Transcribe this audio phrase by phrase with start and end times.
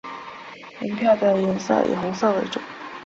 [0.79, 2.59] 原票的颜色以红色为主。